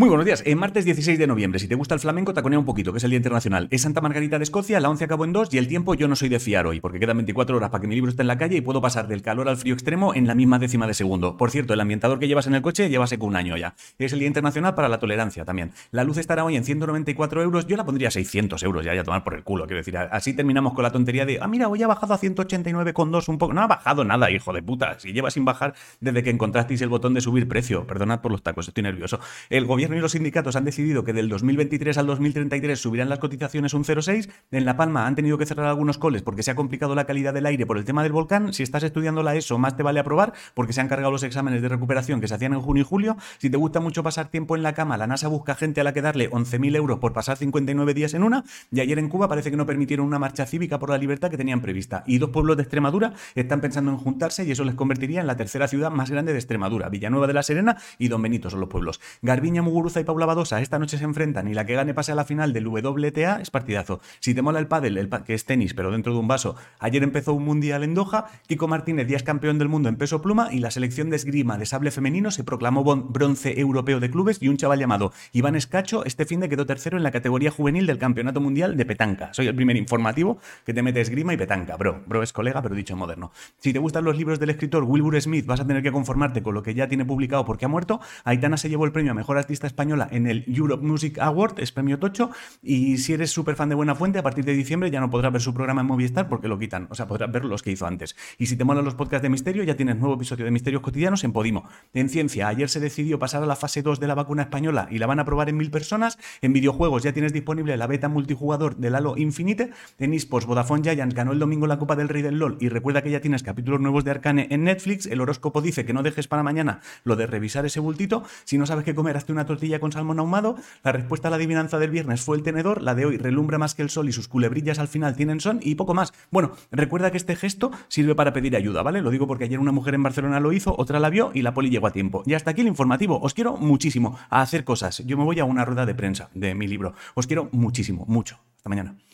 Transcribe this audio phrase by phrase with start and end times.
[0.00, 0.42] Muy buenos días.
[0.46, 3.04] En martes 16 de noviembre, si te gusta el flamenco, taconea un poquito, que es
[3.04, 3.68] el Día Internacional.
[3.70, 6.16] Es Santa Margarita de Escocia, la 11 acabó en 2 y el tiempo yo no
[6.16, 8.38] soy de fiar hoy, porque quedan 24 horas para que mi libro esté en la
[8.38, 11.36] calle y puedo pasar del calor al frío extremo en la misma décima de segundo.
[11.36, 13.74] Por cierto, el ambientador que llevas en el coche lleva seco un año ya.
[13.98, 15.72] Es el Día Internacional para la Tolerancia también.
[15.90, 19.04] La luz estará hoy en 194 euros, yo la pondría a 600 euros ya, ya
[19.04, 19.66] tomar por el culo.
[19.66, 23.28] Quiero decir, así terminamos con la tontería de, ah, mira, hoy ha bajado a 189,2
[23.28, 23.52] un poco.
[23.52, 24.98] No ha bajado nada, hijo de puta.
[24.98, 27.86] Si lleva sin bajar desde que encontrasteis el botón de subir precio.
[27.86, 29.20] Perdonad por los tacos, estoy nervioso.
[29.50, 33.74] El gobierno y los sindicatos han decidido que del 2023 al 2033 subirán las cotizaciones
[33.74, 34.28] un 0,6.
[34.50, 37.34] En La Palma han tenido que cerrar algunos coles porque se ha complicado la calidad
[37.34, 38.52] del aire por el tema del volcán.
[38.52, 41.62] Si estás estudiando la ESO, más te vale aprobar porque se han cargado los exámenes
[41.62, 43.16] de recuperación que se hacían en junio y julio.
[43.38, 45.92] Si te gusta mucho pasar tiempo en la cama, la NASA busca gente a la
[45.92, 48.44] que darle 11.000 euros por pasar 59 días en una.
[48.70, 51.36] Y ayer en Cuba parece que no permitieron una marcha cívica por la libertad que
[51.36, 52.04] tenían prevista.
[52.06, 55.36] Y dos pueblos de Extremadura están pensando en juntarse y eso les convertiría en la
[55.36, 56.88] tercera ciudad más grande de Extremadura.
[56.88, 59.00] Villanueva de la Serena y Don Benito son los pueblos.
[59.22, 62.16] Garbiña, Muguruza y Paula Badosa esta noche se enfrentan y la que gane pase a
[62.16, 64.00] la final del WTA es partidazo.
[64.18, 67.04] Si te mola el pádel, el que es tenis, pero dentro de un vaso, ayer
[67.04, 70.48] empezó un mundial en Doha, Kiko Martínez ya es campeón del mundo en peso pluma
[70.50, 74.48] y la selección de esgrima de sable femenino se proclamó bronce europeo de clubes y
[74.48, 77.98] un chaval llamado Iván Escacho este fin de quedó tercero en la categoría juvenil del
[77.98, 79.32] Campeonato Mundial de Petanca.
[79.32, 82.02] Soy el primer informativo que te mete esgrima y petanca, bro.
[82.06, 83.30] Bro es colega, pero dicho moderno.
[83.58, 86.54] Si te gustan los libros del escritor Wilbur Smith, vas a tener que conformarte con
[86.54, 88.00] lo que ya tiene publicado porque ha muerto.
[88.24, 91.98] Aitana se llevó el premio a Mejor Española en el Europe Music Award, es premio
[91.98, 92.30] Tocho,
[92.62, 95.32] y si eres súper fan de Buena Fuente, a partir de diciembre ya no podrás
[95.32, 97.86] ver su programa en Movistar porque lo quitan, o sea, podrás ver los que hizo
[97.86, 98.16] antes.
[98.38, 101.24] Y si te molan los podcasts de misterio, ya tienes nuevo episodio de Misterios Cotidianos
[101.24, 101.68] en Podimo.
[101.94, 104.98] En ciencia, ayer se decidió pasar a la fase 2 de la vacuna española y
[104.98, 106.18] la van a probar en mil personas.
[106.40, 109.70] En videojuegos ya tienes disponible la beta multijugador del Halo Infinite.
[109.98, 113.02] En esports, Vodafone Giants ganó el domingo la Copa del Rey del LOL y recuerda
[113.02, 115.06] que ya tienes capítulos nuevos de Arcane en Netflix.
[115.06, 118.24] El horóscopo dice que no dejes para mañana lo de revisar ese bultito.
[118.44, 120.56] Si no sabes qué comer, hazte una tortilla con salmón ahumado.
[120.84, 123.74] La respuesta a la adivinanza del viernes fue el tenedor, la de hoy relumbra más
[123.74, 126.12] que el sol y sus culebrillas al final tienen son y poco más.
[126.30, 129.02] Bueno, recuerda que este gesto sirve para pedir ayuda, ¿vale?
[129.02, 131.52] Lo digo porque ayer una mujer en Barcelona lo hizo, otra la vio y la
[131.52, 132.22] poli llegó a tiempo.
[132.26, 133.20] Y hasta aquí el informativo.
[133.20, 135.02] Os quiero muchísimo a hacer cosas.
[135.04, 136.94] Yo me voy a una rueda de prensa de mi libro.
[137.14, 138.38] Os quiero muchísimo, mucho.
[138.56, 139.09] Hasta mañana.